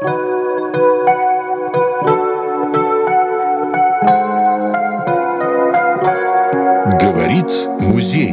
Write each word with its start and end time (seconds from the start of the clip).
Говорит 0.00 0.14
музей. 7.82 8.32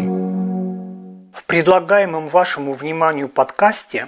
В 1.34 1.44
предлагаемом 1.46 2.30
вашему 2.30 2.72
вниманию 2.72 3.28
подкасте 3.28 4.08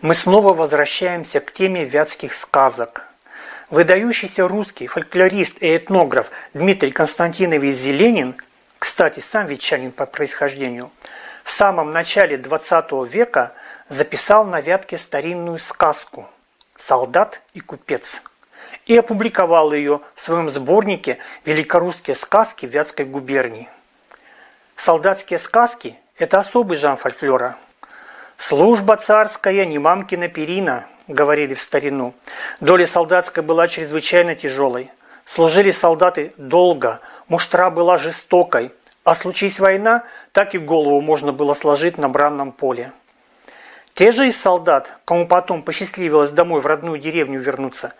мы 0.00 0.14
снова 0.14 0.54
возвращаемся 0.54 1.40
к 1.40 1.50
теме 1.52 1.84
вятских 1.84 2.34
сказок. 2.34 3.08
Выдающийся 3.68 4.46
русский 4.46 4.86
фольклорист 4.86 5.60
и 5.60 5.76
этнограф 5.76 6.30
Дмитрий 6.54 6.92
Константинович 6.92 7.74
Зеленин, 7.74 8.36
кстати, 8.78 9.18
сам 9.18 9.46
ветчанин 9.46 9.90
по 9.90 10.06
происхождению, 10.06 10.92
в 11.42 11.50
самом 11.50 11.90
начале 11.90 12.36
XX 12.36 13.08
века 13.08 13.54
записал 13.88 14.44
на 14.44 14.60
Вятке 14.60 14.96
старинную 14.98 15.58
сказку 15.58 16.28
«Солдат 16.86 17.40
и 17.54 17.60
купец» 17.60 18.22
и 18.86 18.96
опубликовал 18.96 19.72
ее 19.72 20.00
в 20.16 20.20
своем 20.20 20.50
сборнике 20.50 21.18
«Великорусские 21.44 22.16
сказки 22.16 22.66
Вятской 22.66 23.04
губернии». 23.04 23.68
Солдатские 24.76 25.38
сказки– 25.38 25.96
это 26.18 26.40
особый 26.40 26.76
жанр 26.76 26.96
фольклора. 26.96 27.56
«Служба 28.36 28.96
царская, 28.96 29.64
не 29.64 29.78
мамкина 29.78 30.26
перина»,– 30.26 30.86
говорили 31.06 31.54
в 31.54 31.60
старину. 31.60 32.14
Доля 32.60 32.86
солдатская 32.86 33.44
была 33.44 33.68
чрезвычайно 33.68 34.34
тяжелой. 34.34 34.90
Служили 35.24 35.70
солдаты 35.70 36.32
долго, 36.36 37.00
муштра 37.28 37.70
была 37.70 37.96
жестокой, 37.96 38.72
а 39.04 39.14
случись 39.14 39.60
война, 39.60 40.02
так 40.32 40.56
и 40.56 40.58
голову 40.58 41.00
можно 41.00 41.32
было 41.32 41.54
сложить 41.54 41.96
на 41.96 42.08
бранном 42.08 42.50
поле. 42.50 42.92
Те 43.94 44.10
же 44.10 44.28
из 44.28 44.40
солдат, 44.40 44.92
кому 45.04 45.26
потом 45.26 45.62
посчастливилось 45.62 46.30
домой 46.30 46.62
в 46.62 46.66
родную 46.66 46.98
деревню 46.98 47.40
вернуться, 47.40 47.92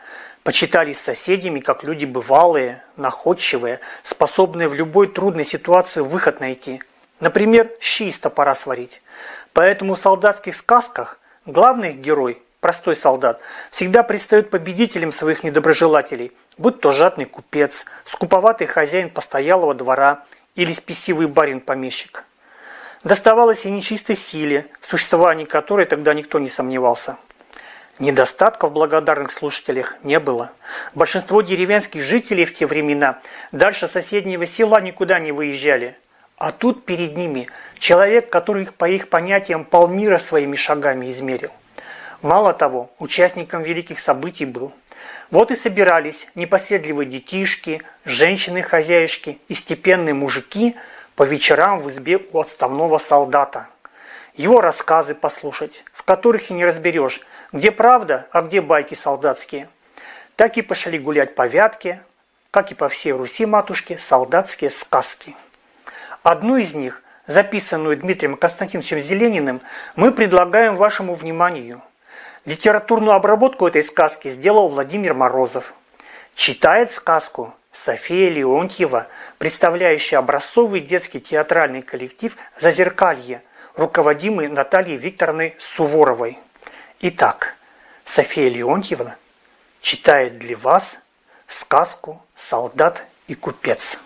почитались 0.43 0.99
соседями 0.99 1.61
как 1.61 1.85
люди 1.85 2.07
бывалые, 2.07 2.83
находчивые, 2.97 3.81
способные 4.03 4.69
в 4.69 4.75
любой 4.75 5.09
трудной 5.09 5.45
ситуации 5.45 6.01
выход 6.01 6.41
найти. 6.41 6.83
Например, 7.21 7.71
щи 7.79 8.05
из 8.05 8.19
топора 8.19 8.55
сварить. 8.55 9.03
Поэтому 9.53 9.95
в 9.95 9.99
солдатских 9.99 10.57
сказках 10.57 11.19
главный 11.45 11.93
герой, 11.93 12.43
простой 12.61 12.97
солдат, 12.97 13.43
всегда 13.71 14.03
предстает 14.03 14.49
победителем 14.49 15.13
своих 15.13 15.45
недоброжелателей, 15.45 16.33
будь 16.57 16.81
то 16.81 16.93
жадный 16.93 17.27
купец, 17.27 17.85
скуповатый 18.07 18.67
хозяин 18.67 19.11
постоялого 19.11 19.75
двора 19.75 20.25
или 20.55 20.73
спесивый 20.73 21.27
барин-помещик. 21.27 22.25
Доставалось 23.05 23.67
и 23.67 23.71
нечистой 23.71 24.17
силе, 24.17 24.67
в 24.81 24.89
существовании 24.89 25.45
которой 25.45 25.87
тогда 25.87 26.15
никто 26.15 26.39
не 26.39 26.49
сомневался– 26.49 27.17
Недостатков 27.99 28.71
в 28.71 28.73
благодарных 28.73 29.31
слушателях 29.31 29.97
не 30.03 30.19
было. 30.19 30.51
Большинство 30.95 31.43
деревенских 31.43 32.03
жителей 32.03 32.47
в 32.47 32.55
те 32.55 32.67
времена 32.67 33.21
дальше 33.53 33.87
соседнего 33.87 34.47
села 34.47 34.81
никуда 34.81 35.19
не 35.21 35.31
выезжали. 35.31 35.97
А 36.39 36.53
тут 36.53 36.87
перед 36.87 37.17
ними 37.17 37.49
человек, 37.79 38.31
который 38.31 38.67
по 38.67 38.89
их 38.89 39.09
понятиям 39.09 39.65
полмира 39.65 40.19
своими 40.19 40.57
шагами 40.57 41.11
измерил. 41.11 41.51
Мало 42.23 42.55
того, 42.55 42.91
участником 42.99 43.63
великих 43.63 43.99
событий 43.99 44.47
был. 44.47 44.73
Вот 45.31 45.51
и 45.51 45.55
собирались 45.55 46.29
непоседливые 46.35 47.09
детишки, 47.09 47.83
женщины-хозяйки 48.05 49.39
и 49.49 49.55
степенные 49.55 50.15
мужики 50.15 50.77
по 51.23 51.25
вечерам 51.25 51.79
в 51.79 51.89
избе 51.89 52.19
у 52.33 52.41
отставного 52.41 52.99
солдата. 52.99 53.69
Его 54.35 54.61
рассказы 54.61 55.15
послушать, 55.15 55.85
в 55.93 56.03
которых 56.03 56.51
и 56.51 56.53
не 56.53 56.65
разберешь, 56.65 57.21
где 57.53 57.71
правда, 57.71 58.27
а 58.33 58.43
где 58.43 58.61
байки 58.61 58.97
солдатские. 58.97 59.69
Так 60.35 60.59
и 60.59 60.63
пошли 60.63 60.99
гулять 60.99 61.37
по 61.37 61.47
Вятке, 61.47 62.03
как 62.51 62.73
и 62.73 62.75
по 62.75 62.89
всей 62.89 63.13
Руси 63.13 63.47
матушке, 63.47 63.99
солдатские 63.99 64.71
сказки. 64.71 65.37
Одну 66.25 66.57
из 66.57 66.75
них, 66.75 67.01
записанную 67.29 67.97
Дмитрием 67.97 68.37
Константиновичем 68.37 68.99
Зелениным, 68.99 69.61
мы 69.95 70.11
предлагаем 70.11 70.75
вашему 70.75 71.15
вниманию. 71.15 71.83
Литературную 72.47 73.15
обработку 73.15 73.69
этой 73.69 73.85
сказки 73.85 74.27
сделал 74.27 74.71
Владимир 74.71 75.15
Морозов. 75.15 75.73
Читает 76.35 76.93
сказку 76.93 77.55
София 77.73 78.31
Леонтьева, 78.31 79.09
представляющая 79.39 80.19
образцовый 80.19 80.81
детский 80.81 81.21
театральный 81.21 81.83
коллектив 81.83 82.37
«Зазеркалье», 82.59 83.43
руководимый 83.77 84.49
Натальей 84.49 84.97
Викторовной 84.97 85.57
Суворовой. 85.59 86.39
Итак, 87.01 87.55
София 88.05 88.51
Леонтьевна 88.51 89.17
читает 89.81 90.39
для 90.39 90.57
вас 90.57 90.99
сказку 91.49 92.23
«Солдат 92.37 93.05
и 93.27 93.35
купец». 93.35 93.99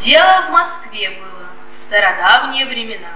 Дело 0.00 0.46
в 0.48 0.50
Москве 0.52 1.10
было 1.10 1.46
в 1.72 1.76
стародавние 1.76 2.64
времена, 2.64 3.10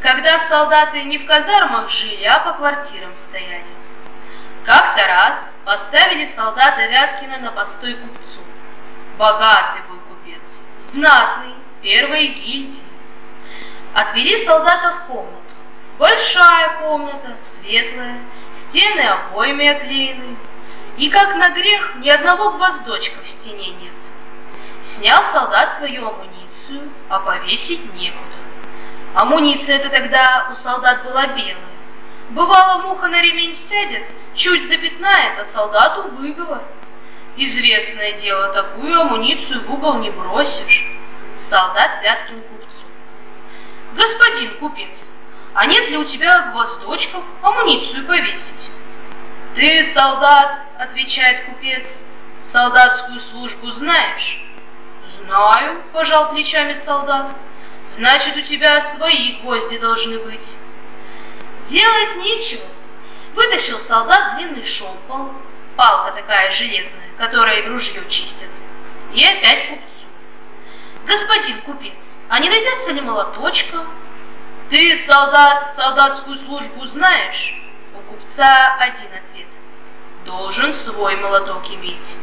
когда 0.00 0.38
солдаты 0.38 1.02
не 1.02 1.18
в 1.18 1.26
казармах 1.26 1.90
жили, 1.90 2.22
а 2.24 2.38
по 2.38 2.52
квартирам 2.52 3.14
стояли. 3.16 3.64
Как-то 4.64 5.06
раз 5.06 5.53
поставили 5.64 6.26
солдата 6.26 6.86
Вяткина 6.86 7.38
на 7.38 7.50
постой 7.50 7.94
купцу. 7.94 8.40
Богатый 9.18 9.82
был 9.88 9.98
купец, 10.08 10.62
знатный, 10.80 11.54
первой 11.82 12.28
гильдии. 12.28 12.82
Отвели 13.94 14.36
солдата 14.44 14.96
в 14.96 15.12
комнату. 15.12 15.38
Большая 15.98 16.80
комната, 16.80 17.36
светлая, 17.38 18.18
стены 18.52 19.00
обоями 19.00 19.68
оклеены. 19.68 20.36
И 20.96 21.08
как 21.08 21.36
на 21.36 21.50
грех 21.50 21.94
ни 21.96 22.08
одного 22.08 22.52
гвоздочка 22.52 23.22
в 23.22 23.28
стене 23.28 23.68
нет. 23.68 23.92
Снял 24.82 25.24
солдат 25.24 25.72
свою 25.72 26.08
амуницию, 26.08 26.90
а 27.08 27.20
повесить 27.20 27.94
некуда. 27.94 28.20
Амуниция 29.14 29.76
это 29.76 29.88
тогда 29.88 30.48
у 30.50 30.54
солдат 30.54 31.04
была 31.04 31.28
белая. 31.28 31.56
Бывало, 32.30 32.82
муха 32.82 33.06
на 33.08 33.22
ремень 33.22 33.54
сядет, 33.54 34.04
чуть 34.34 34.66
запятнает, 34.66 35.38
а 35.38 35.44
солдату 35.44 36.08
выговор. 36.16 36.62
Известное 37.36 38.12
дело, 38.12 38.52
такую 38.52 39.00
амуницию 39.00 39.62
в 39.62 39.72
угол 39.72 39.98
не 39.98 40.10
бросишь. 40.10 40.86
Солдат 41.38 42.02
Вяткин 42.02 42.40
купцу. 42.42 42.86
Господин 43.96 44.56
купец, 44.58 45.10
а 45.52 45.66
нет 45.66 45.88
ли 45.88 45.96
у 45.96 46.04
тебя 46.04 46.52
гвоздочков 46.52 47.24
амуницию 47.42 48.06
повесить? 48.06 48.70
Ты, 49.56 49.84
солдат, 49.84 50.58
отвечает 50.78 51.44
купец, 51.46 52.04
солдатскую 52.40 53.20
службу 53.20 53.70
знаешь? 53.70 54.40
Знаю, 55.18 55.82
пожал 55.92 56.30
плечами 56.30 56.74
солдат. 56.74 57.30
Значит, 57.88 58.36
у 58.36 58.42
тебя 58.42 58.80
свои 58.80 59.36
гвозди 59.42 59.78
должны 59.78 60.18
быть. 60.18 60.52
Делать 61.68 62.16
нечего. 62.16 62.64
Вытащил 63.34 63.80
солдат 63.80 64.36
длинный 64.36 64.64
шомпол, 64.64 65.30
палка 65.76 66.12
такая 66.12 66.52
железная, 66.52 67.08
которая 67.18 67.62
в 67.62 67.68
ружье 67.68 68.02
чистят, 68.08 68.48
и 69.12 69.24
опять 69.24 69.68
купцу. 69.70 70.06
Господин 71.06 71.60
купец, 71.62 72.16
а 72.28 72.38
не 72.38 72.48
найдется 72.48 72.92
ли 72.92 73.00
молоточка, 73.00 73.84
ты, 74.70 74.96
солдат, 74.96 75.72
солдатскую 75.72 76.36
службу 76.36 76.86
знаешь? 76.86 77.60
У 77.94 78.00
купца 78.10 78.76
один 78.78 79.06
ответ. 79.06 79.46
Должен 80.24 80.72
свой 80.72 81.16
молоток 81.16 81.68
иметь. 81.70 82.14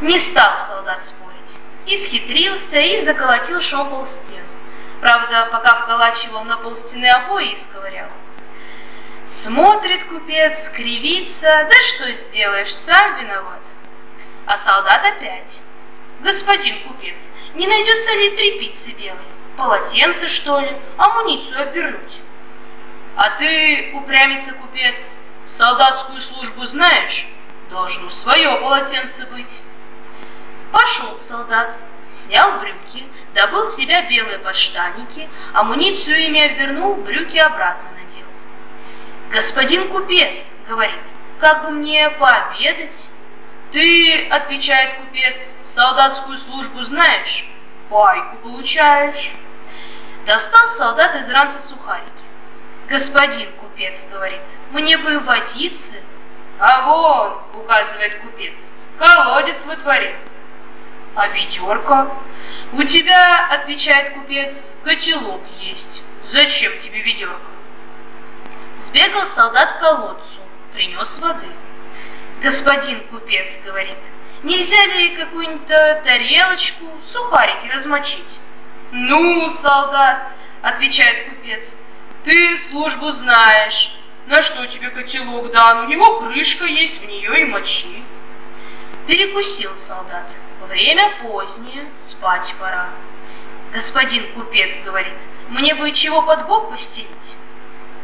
Не 0.00 0.18
стал 0.18 0.56
солдат 0.66 1.04
спорить. 1.04 1.58
Исхитрился 1.86 2.78
и 2.78 3.02
заколотил 3.02 3.60
шомпол 3.60 4.04
в 4.04 4.08
стену. 4.08 4.46
Правда, 5.00 5.48
пока 5.50 5.82
вколачивал 5.82 6.44
на 6.44 6.56
пол 6.58 6.76
стены 6.76 7.06
обои 7.06 7.52
и 7.52 7.56
сковырял. 7.56 8.08
Смотрит 9.28 10.04
купец, 10.04 10.70
кривится, 10.70 11.68
да 11.70 11.76
что 11.94 12.10
сделаешь, 12.14 12.74
сам 12.74 13.20
виноват. 13.20 13.60
А 14.46 14.56
солдат 14.56 15.04
опять. 15.04 15.60
Господин 16.20 16.80
купец, 16.88 17.30
не 17.54 17.66
найдется 17.66 18.10
ли 18.14 18.30
трепицы 18.30 18.92
белой? 18.92 19.18
Полотенце, 19.58 20.28
что 20.28 20.60
ли? 20.60 20.74
Амуницию 20.96 21.60
обернуть. 21.60 22.22
А 23.16 23.28
ты, 23.38 23.90
упрямится 23.92 24.52
купец, 24.54 25.14
солдатскую 25.46 26.22
службу 26.22 26.64
знаешь? 26.64 27.26
Должно 27.68 28.08
свое 28.08 28.56
полотенце 28.56 29.26
быть. 29.26 29.60
Пошел 30.72 31.18
солдат, 31.18 31.76
снял 32.10 32.60
брюки, 32.60 33.04
добыл 33.34 33.66
себя 33.66 34.08
белые 34.08 34.38
подштанники, 34.38 35.28
амуницию 35.52 36.18
ими 36.18 36.40
обвернул, 36.40 36.94
брюки 36.94 37.36
обратно. 37.36 37.97
Господин 39.30 39.88
купец, 39.88 40.54
говорит, 40.66 41.00
как 41.38 41.64
бы 41.64 41.70
мне 41.70 42.08
пообедать? 42.10 43.08
Ты, 43.72 44.26
отвечает 44.28 44.96
купец, 44.96 45.54
солдатскую 45.66 46.38
службу 46.38 46.82
знаешь? 46.82 47.46
Пайку 47.90 48.36
получаешь. 48.36 49.32
Достал 50.24 50.66
солдат 50.68 51.16
из 51.16 51.28
ранца 51.28 51.60
сухарики. 51.60 52.06
Господин 52.88 53.48
купец 53.60 54.06
говорит, 54.10 54.40
мне 54.70 54.96
бы 54.96 55.18
водицы. 55.20 56.02
А 56.58 56.86
вон, 56.86 57.38
указывает 57.54 58.20
купец, 58.20 58.70
колодец 58.98 59.66
во 59.66 59.76
дворе. 59.76 60.16
А 61.14 61.28
ведерко? 61.28 62.10
У 62.72 62.82
тебя, 62.82 63.46
отвечает 63.50 64.14
купец, 64.14 64.72
котелок 64.82 65.42
есть. 65.60 66.02
Зачем 66.30 66.78
тебе 66.78 67.02
ведерко? 67.02 67.57
Сбегал 68.80 69.26
солдат 69.26 69.76
к 69.76 69.80
колодцу, 69.80 70.40
принес 70.72 71.18
воды. 71.18 71.46
Господин 72.42 73.00
купец 73.10 73.58
говорит, 73.64 73.96
нельзя 74.42 74.86
ли 74.86 75.16
какую-нибудь 75.16 75.66
тарелочку, 75.66 76.84
сухарики 77.04 77.68
размочить? 77.74 78.28
Ну, 78.92 79.48
солдат, 79.50 80.32
отвечает 80.62 81.28
купец, 81.28 81.78
ты 82.24 82.56
службу 82.56 83.10
знаешь. 83.10 83.92
На 84.26 84.42
что 84.42 84.66
тебе 84.66 84.90
котелок 84.90 85.50
дан? 85.50 85.86
У 85.86 85.88
него 85.88 86.20
крышка 86.20 86.64
есть, 86.66 87.00
в 87.00 87.04
нее 87.04 87.40
и 87.40 87.44
мочи. 87.44 88.04
Перекусил 89.06 89.74
солдат. 89.74 90.26
Время 90.68 91.14
позднее, 91.22 91.88
спать 91.98 92.54
пора. 92.60 92.90
Господин 93.72 94.30
купец 94.34 94.80
говорит, 94.80 95.14
мне 95.48 95.74
бы 95.74 95.90
чего 95.92 96.22
под 96.22 96.46
бок 96.46 96.70
постелить. 96.70 97.36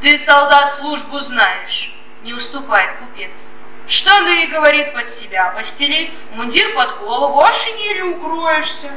Ты, 0.04 0.18
солдат, 0.18 0.70
службу 0.74 1.18
знаешь, 1.20 1.90
не 2.24 2.34
уступает 2.34 2.90
купец. 2.98 3.48
Штаны, 3.88 4.48
говорит, 4.48 4.92
под 4.92 5.08
себя 5.08 5.50
постели, 5.56 6.12
мундир 6.34 6.74
под 6.74 6.98
голову, 6.98 7.40
а 7.40 7.50
шинелью 7.50 8.14
укроешься. 8.14 8.90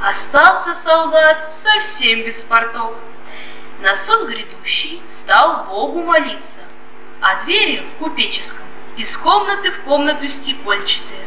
Остался 0.00 0.74
солдат 0.74 1.52
совсем 1.52 2.22
без 2.22 2.44
порток. 2.44 2.94
На 3.80 3.96
сон 3.96 4.28
грядущий 4.28 5.02
стал 5.10 5.64
Богу 5.64 6.02
молиться, 6.02 6.60
а 7.20 7.42
двери 7.42 7.82
в 7.82 7.98
купеческом 7.98 8.66
из 8.96 9.16
комнаты 9.16 9.72
в 9.72 9.80
комнату 9.80 10.28
стекольчатые. 10.28 11.26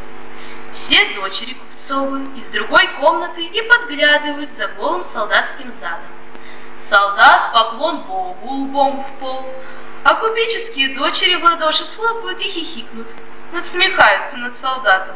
Все 0.74 1.04
дочери 1.16 1.56
Купцовы 1.56 2.22
из 2.38 2.48
другой 2.48 2.88
комнаты 3.02 3.44
и 3.44 3.62
подглядывают 3.62 4.54
за 4.54 4.70
голым 4.70 5.04
солдатским 5.04 5.70
задом. 5.70 6.13
Солдат 6.84 7.54
поклон 7.54 8.02
Богу 8.02 8.36
лбом 8.46 9.06
в 9.06 9.20
пол, 9.20 9.46
а 10.04 10.16
купеческие 10.16 10.90
дочери 10.90 11.36
в 11.36 11.44
ладоши 11.44 11.86
схлопают 11.86 12.42
и 12.42 12.50
хихикнут, 12.50 13.08
надсмехаются 13.54 14.36
над 14.36 14.58
солдатом. 14.58 15.16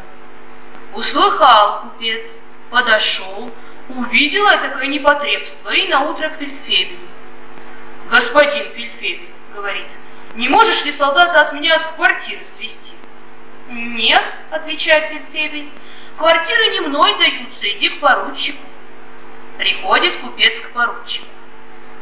Услыхал 0.94 1.82
купец, 1.82 2.42
подошел, 2.70 3.52
увидел 3.90 4.46
такое 4.46 4.88
непотребство 4.88 5.70
и 5.72 5.90
наутро 5.90 6.30
к 6.30 6.38
фельдфебелю. 6.38 7.00
«Господин 8.10 8.72
фельдфебель,— 8.72 9.30
говорит,— 9.54 9.88
не 10.36 10.48
можешь 10.48 10.86
ли 10.86 10.94
солдата 10.94 11.42
от 11.42 11.52
меня 11.52 11.78
с 11.80 11.92
квартиры 11.92 12.46
свести?» 12.46 12.94
«Нет,— 13.70 14.24
отвечает 14.52 15.10
фельдфебель,— 15.10 15.70
квартиры 16.18 16.68
не 16.70 16.80
мной 16.80 17.14
даются, 17.20 17.70
иди 17.70 17.90
к 17.90 18.00
поручику». 18.00 18.66
Приходит 19.58 20.22
купец 20.22 20.62
к 20.62 20.70
поручику. 20.70 21.28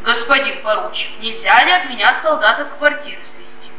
«Господин 0.05 0.61
поручик, 0.61 1.09
нельзя 1.19 1.65
ли 1.65 1.71
от 1.71 1.89
меня 1.89 2.13
солдата 2.13 2.63
с 2.63 2.75
квартиры 2.75 3.25
свести?» 3.25 3.71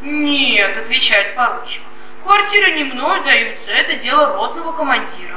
«Нет,— 0.00 0.74
отвечает 0.78 1.34
поручик,— 1.34 1.82
квартиры 2.24 2.72
не 2.72 2.84
мной 2.84 3.22
даются, 3.22 3.70
это 3.72 3.96
дело 3.96 4.32
ротного 4.32 4.72
командира». 4.72 5.36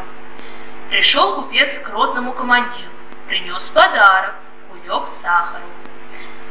Пришел 0.89 1.35
купец 1.35 1.79
к 1.79 1.89
ротному 1.89 2.31
командиру, 2.31 2.89
принес 3.27 3.67
подарок, 3.71 4.35
кулек 4.69 5.09
сахару. 5.09 5.65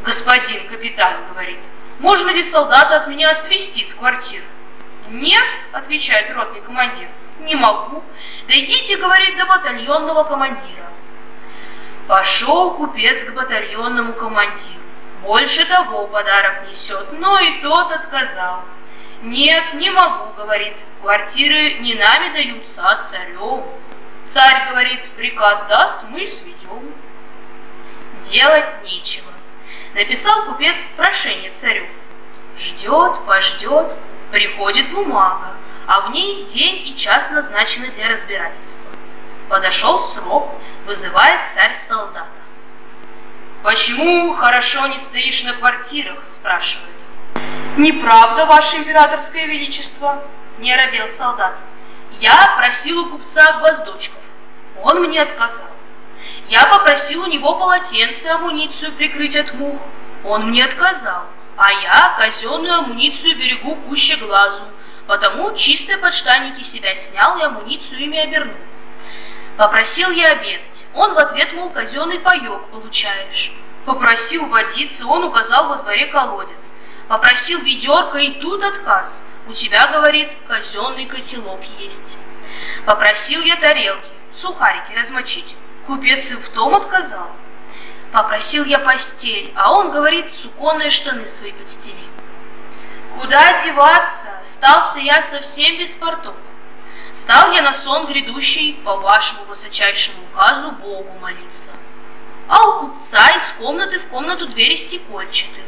«Господин 0.05 0.69
капитан,— 0.69 1.15
говорит,— 1.31 1.61
можно 2.01 2.29
ли 2.29 2.43
солдата 2.43 2.97
от 2.97 3.09
меня 3.09 3.35
свести 3.35 3.87
с 3.87 3.95
квартиры?» 3.95 4.45
«Нет,— 5.09 5.45
отвечает 5.73 6.31
ротный 6.37 6.61
командир,— 6.61 7.09
не 7.41 7.55
могу. 7.55 8.05
Дойдите,— 8.47 8.97
говорит,— 8.99 9.37
до 9.39 9.47
батальонного 9.47 10.25
командира». 10.25 10.85
Пошел 12.07 12.75
купец 12.75 13.25
к 13.25 13.33
батальонному 13.33 14.13
командиру. 14.15 14.81
Больше 15.23 15.65
того 15.67 16.07
подарок 16.07 16.69
несет, 16.69 17.13
но 17.13 17.39
и 17.39 17.61
тот 17.61 17.93
отказал. 17.93 18.65
«Нет, 19.23 19.75
не 19.75 19.91
могу,— 19.91 20.33
говорит,— 20.37 20.77
квартиры 21.03 21.75
не 21.81 21.95
нами 21.95 22.33
даются, 22.33 22.83
а 22.83 23.03
царем». 23.03 23.65
Царь 24.31 24.69
говорит, 24.71 25.11
приказ 25.17 25.65
даст, 25.65 25.99
мы 26.09 26.25
сведем. 26.25 26.95
Делать 28.23 28.85
нечего. 28.85 29.33
Написал 29.93 30.45
купец 30.45 30.79
прошение 30.97 31.51
царю. 31.51 31.85
Ждет, 32.57 33.25
пождет, 33.27 33.93
приходит 34.31 34.93
бумага, 34.93 35.55
а 35.89 36.03
в 36.03 36.13
ней 36.13 36.45
день 36.45 36.87
и 36.87 36.97
час 36.97 37.31
назначены 37.33 37.89
для 37.89 38.09
разбирательства. 38.09 38.90
Подошел 39.51 39.99
срок, 40.05 40.49
вызывает 40.87 41.51
царь 41.53 41.75
солдата. 41.75 42.29
«Почему 43.65 44.33
хорошо 44.37 44.87
не 44.87 45.01
стоишь 45.01 45.43
на 45.43 45.55
квартирах?»– 45.55 46.25
спрашивает. 46.25 46.95
«Неправда, 47.77 48.47
ваше 48.47 48.77
императорское 48.77 49.47
величество»,– 49.47 50.23
не 50.59 50.75
робел 50.77 51.09
солдат. 51.09 51.57
«Я 52.21 52.55
просил 52.59 53.01
у 53.01 53.07
купца 53.11 53.59
гвоздочков, 53.59 54.23
он 54.85 55.03
мне 55.03 55.21
отказал. 55.21 55.67
Я 56.47 56.67
попросил 56.67 57.25
у 57.25 57.27
него 57.27 57.57
полотенце, 57.57 58.29
амуницию 58.29 58.93
прикрыть 58.93 59.35
от 59.35 59.53
мух, 59.55 59.81
он 60.25 60.51
мне 60.51 60.65
отказал, 60.65 61.25
а 61.57 61.73
я 61.73 62.15
казенную 62.21 62.79
амуницию 62.79 63.37
берегу 63.37 63.75
пуще 63.75 64.15
глазу, 64.15 64.63
потому 65.09 65.57
чистые 65.57 65.99
подштанники 65.99 66.63
себя 66.63 66.95
снял 66.95 67.37
и 67.39 67.43
амуницию 67.43 68.01
ими 68.01 68.17
обернул. 68.17 68.55
Попросил 69.61 70.11
я 70.13 70.29
обедать. 70.29 70.87
Он 70.95 71.13
в 71.13 71.19
ответ, 71.19 71.53
мол, 71.53 71.69
казенный 71.69 72.19
паек 72.19 72.65
получаешь. 72.71 73.53
Попросил 73.85 74.47
водиться, 74.47 75.05
он 75.05 75.25
указал 75.25 75.69
во 75.69 75.77
дворе 75.77 76.07
колодец. 76.07 76.73
Попросил 77.09 77.61
ведерко, 77.61 78.17
и 78.17 78.41
тут 78.41 78.65
отказ. 78.65 79.23
У 79.47 79.53
тебя, 79.53 79.87
говорит, 79.89 80.33
казенный 80.49 81.05
котелок 81.05 81.61
есть. 81.79 82.17
Попросил 82.87 83.43
я 83.43 83.57
тарелки, 83.57 84.09
сухарики 84.35 84.95
размочить. 84.99 85.55
Купец 85.87 86.31
и 86.31 86.37
в 86.37 86.49
том 86.49 86.75
отказал. 86.75 87.29
Попросил 88.13 88.65
я 88.65 88.79
постель, 88.79 89.53
а 89.55 89.75
он 89.75 89.91
говорит, 89.91 90.33
суконные 90.33 90.89
штаны 90.89 91.29
свои 91.29 91.53
подстели. 91.53 92.09
Куда 93.21 93.63
деваться? 93.63 94.29
Остался 94.43 95.01
я 95.01 95.21
совсем 95.21 95.77
без 95.77 95.95
портов. 95.97 96.35
Стал 97.15 97.53
я 97.53 97.63
на 97.63 97.73
сон 97.73 98.07
грядущий 98.07 98.81
по 98.85 98.97
вашему 98.97 99.45
высочайшему 99.45 100.19
указу 100.33 100.71
Богу 100.73 101.13
молиться. 101.21 101.71
А 102.49 102.63
у 102.65 102.81
купца 102.81 103.31
из 103.31 103.43
комнаты 103.59 103.99
в 104.01 104.09
комнату 104.09 104.47
двери 104.47 104.77
стекольчаты. 104.77 105.61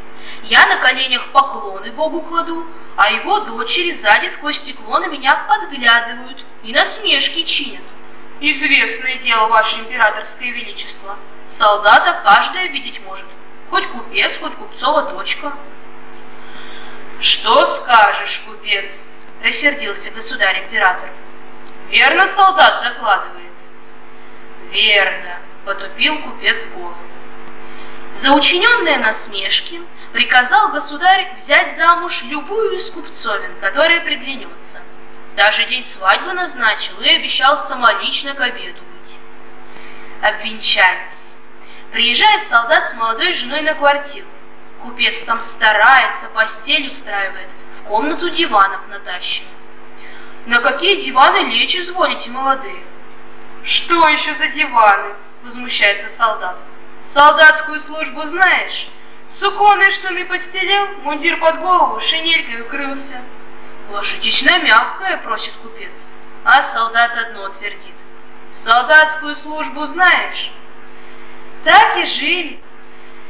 Я 0.43 0.65
на 0.67 0.77
коленях 0.77 1.31
поклоны 1.31 1.91
Богу 1.91 2.21
кладу, 2.21 2.65
а 2.95 3.11
его 3.11 3.39
дочери 3.41 3.91
сзади 3.91 4.27
сквозь 4.27 4.57
стекло 4.57 4.99
на 4.99 5.07
меня 5.07 5.35
подглядывают 5.47 6.43
и 6.63 6.73
насмешки 6.73 7.43
чинят. 7.43 7.83
Известное 8.39 9.15
дело, 9.17 9.47
ваше 9.47 9.79
императорское 9.79 10.49
величество. 10.51 11.15
Солдата 11.47 12.21
каждая 12.23 12.67
видеть 12.67 12.99
может, 13.05 13.25
хоть 13.69 13.87
купец, 13.87 14.37
хоть 14.37 14.55
купцова 14.55 15.03
дочка. 15.03 15.53
Что 17.21 17.65
скажешь, 17.65 18.43
купец? 18.45 19.05
Рассердился 19.41 20.11
государь-император. 20.11 21.09
Верно 21.93 22.25
солдат 22.25 22.81
докладывает? 22.81 23.53
Верно, 24.71 25.37
потупил 25.63 26.23
купец 26.23 26.65
голову. 26.69 26.97
За 28.15 28.31
учиненные 28.31 28.97
насмешки 28.97 29.79
приказал 30.11 30.71
государь 30.71 31.35
взять 31.37 31.77
замуж 31.77 32.23
любую 32.23 32.77
из 32.77 32.89
купцовин, 32.89 33.51
которая 33.61 34.01
приглянется. 34.01 34.81
Даже 35.35 35.65
день 35.65 35.85
свадьбы 35.85 36.33
назначил 36.33 36.99
и 36.99 37.09
обещал 37.09 37.59
самолично 37.59 38.33
к 38.33 38.41
обеду 38.41 38.81
быть. 38.81 39.17
Обвенчались. 40.19 41.35
Приезжает 41.91 42.41
солдат 42.47 42.87
с 42.87 42.95
молодой 42.95 43.33
женой 43.33 43.61
на 43.61 43.75
квартиру. 43.75 44.25
Купец 44.81 45.21
там 45.21 45.39
старается, 45.39 46.25
постель 46.29 46.87
устраивает, 46.87 47.49
в 47.81 47.87
комнату 47.87 48.31
диванов 48.31 48.87
натащено. 48.87 49.47
На 50.45 50.59
какие 50.59 50.99
диваны 50.99 51.49
лечь 51.49 51.77
изволите, 51.77 52.29
молодые? 52.29 52.83
Что 53.63 54.07
еще 54.09 54.33
за 54.33 54.47
диваны? 54.47 55.13
Возмущается 55.43 56.09
солдат. 56.09 56.57
Солдатскую 57.01 57.79
службу 57.79 58.25
знаешь? 58.25 58.89
Суконные 59.31 59.91
штаны 59.91 60.25
подстелил, 60.25 60.87
мундир 61.03 61.39
под 61.39 61.59
голову, 61.59 61.99
шинелькой 62.01 62.61
укрылся. 62.61 63.21
Ложитесь 63.89 64.41
на 64.43 64.57
мягкое, 64.57 65.17
просит 65.17 65.53
купец. 65.61 66.09
А 66.43 66.61
солдат 66.61 67.11
одно 67.17 67.47
твердит. 67.49 67.93
Солдатскую 68.51 69.35
службу 69.35 69.85
знаешь? 69.85 70.51
Так 71.63 71.97
и 71.97 72.05
жили. 72.05 72.59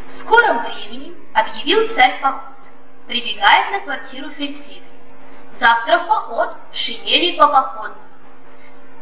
В 0.08 0.12
скором 0.12 0.64
времени 0.64 1.14
объявил 1.34 1.88
царь 1.90 2.20
поход. 2.22 2.58
Прибегает 3.08 3.72
на 3.72 3.80
квартиру 3.82 4.30
фельдфебель. 4.32 4.83
Завтра 5.54 6.00
в 6.00 6.08
поход, 6.08 6.56
шинели 6.74 7.38
по 7.38 7.48
походу. 7.48 7.94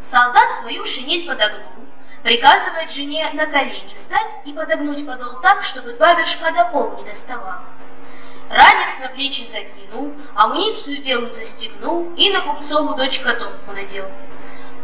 Солдат 0.02 0.52
свою 0.60 0.84
шинель 0.86 1.26
подогнул, 1.26 1.86
приказывает 2.24 2.92
жене 2.92 3.30
на 3.34 3.46
колени 3.46 3.94
встать 3.96 4.32
и 4.44 4.52
подогнуть 4.52 5.08
подол 5.08 5.40
так, 5.42 5.64
чтобы 5.64 5.94
два 5.94 6.14
вершка 6.16 6.52
до 6.52 6.66
пола 6.66 6.98
не 6.98 7.06
доставало. 7.06 7.64
Ранец 8.50 9.00
на 9.00 9.08
плечи 9.08 9.48
закинул, 9.50 10.14
амуницию 10.36 11.02
белую 11.02 11.34
застегнул 11.34 12.14
и 12.18 12.30
на 12.30 12.42
купцову 12.42 12.96
дочь 12.96 13.20
котомку 13.20 13.72
надел. 13.72 14.12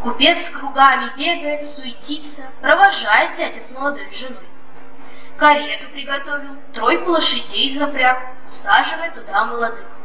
Купец 0.02 0.50
кругами 0.50 1.12
бегает, 1.18 1.66
суетится, 1.66 2.44
провожает 2.62 3.36
зятя 3.36 3.60
с 3.60 3.72
молодой 3.72 4.10
женой. 4.14 4.48
Карету 5.38 5.90
приготовил, 5.90 6.56
тройку 6.74 7.12
лошадей 7.12 7.78
запряг, 7.78 8.20
усаживает 8.50 9.16
туда 9.16 9.44
молодых. 9.44 9.97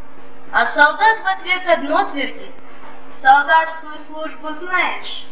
А 0.52 0.66
солдат 0.66 1.18
в 1.23 1.26
ответ 1.26 1.66
одно 1.66 2.04
твердит. 2.11 2.52
Солдатскую 3.09 3.99
службу 3.99 4.50
знаешь. 4.50 5.26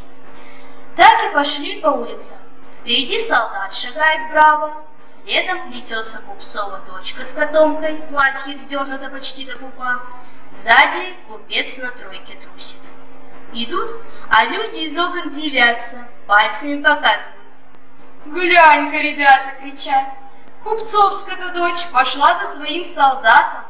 Так 0.97 1.25
и 1.25 1.35
пошли 1.35 1.79
по 1.81 1.89
улицам. 1.89 2.39
Впереди 2.81 3.19
солдат 3.19 3.75
шагает 3.75 4.31
браво, 4.31 4.83
следом 4.99 5.71
плетется 5.71 6.21
купцова 6.21 6.81
дочка 6.91 7.23
с 7.23 7.35
котомкой, 7.35 7.97
платье 8.09 8.55
вздернуто 8.55 9.11
почти 9.11 9.45
до 9.45 9.59
пупа. 9.59 10.01
Сзади 10.53 11.15
купец 11.29 11.77
на 11.77 11.91
тройке 11.91 12.37
трусит. 12.37 12.81
Идут, 13.53 13.91
а 14.31 14.47
люди 14.47 14.81
из 14.81 14.99
окон 14.99 15.29
дивятся, 15.29 16.09
пальцами 16.27 16.83
показывают. 16.83 17.35
«Глянь-ка, 18.25 18.97
ребята!»— 18.97 19.53
кричат. 19.61 20.15
Купцовская 20.65 21.53
дочь 21.53 21.87
пошла 21.93 22.35
за 22.37 22.47
своим 22.47 22.85
солдатом. 22.85 23.70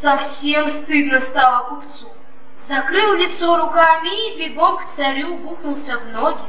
Совсем 0.00 0.68
стыдно 0.68 1.20
стало 1.20 1.68
купцу. 1.68 2.12
Закрыл 2.58 3.14
лицо 3.14 3.56
руками 3.56 4.32
и 4.32 4.38
бегом 4.38 4.78
к 4.78 4.86
царю 4.86 5.36
бухнулся 5.36 5.98
в 5.98 6.08
ноги. 6.08 6.42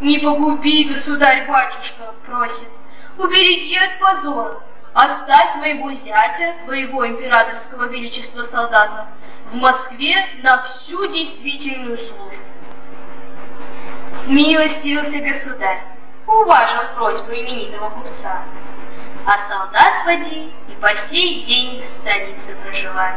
«Не 0.00 0.18
погуби, 0.18 0.84
государь-батюшка!»— 0.84 2.14
просит. 2.26 2.68
«Убереги 3.16 3.76
от 3.78 3.98
позора, 3.98 4.60
оставь 4.92 5.56
моего 5.56 5.92
зятя, 5.94 6.54
твоего 6.64 7.06
императорского 7.06 7.88
величества 7.88 8.42
солдата, 8.42 9.08
в 9.50 9.54
Москве 9.54 10.14
на 10.42 10.62
всю 10.64 11.06
действительную 11.06 11.96
службу». 11.96 12.44
Смилостивился 14.12 15.20
государь, 15.20 15.82
уважил 16.26 16.94
просьбу 16.94 17.32
именитого 17.32 17.88
купца. 17.88 18.42
А 19.26 19.38
солдат 19.38 20.04
поди 20.04 20.52
и 20.68 20.72
по 20.80 20.94
сей 20.94 21.42
день 21.42 21.80
в 21.80 21.84
столице 21.84 22.54
проживает. 22.62 23.16